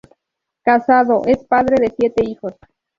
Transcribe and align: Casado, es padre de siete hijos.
Casado, 0.63 1.21
es 1.27 1.45
padre 1.45 1.75
de 1.79 1.93
siete 1.95 2.23
hijos. 2.27 2.55